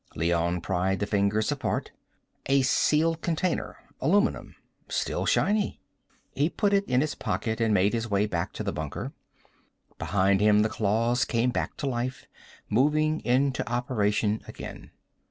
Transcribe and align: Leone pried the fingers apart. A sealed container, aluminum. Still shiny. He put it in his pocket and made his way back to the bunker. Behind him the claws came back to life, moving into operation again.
Leone 0.15 0.61
pried 0.61 0.97
the 0.97 1.05
fingers 1.05 1.51
apart. 1.51 1.91
A 2.47 2.63
sealed 2.63 3.21
container, 3.21 3.77
aluminum. 4.01 4.55
Still 4.89 5.27
shiny. 5.27 5.79
He 6.33 6.49
put 6.49 6.73
it 6.73 6.85
in 6.89 7.01
his 7.01 7.13
pocket 7.13 7.61
and 7.61 7.71
made 7.71 7.93
his 7.93 8.09
way 8.09 8.25
back 8.25 8.51
to 8.53 8.63
the 8.63 8.73
bunker. 8.73 9.13
Behind 9.99 10.41
him 10.41 10.63
the 10.63 10.69
claws 10.69 11.23
came 11.23 11.51
back 11.51 11.77
to 11.77 11.85
life, 11.85 12.25
moving 12.67 13.19
into 13.19 13.63
operation 13.71 14.41
again. 14.47 14.89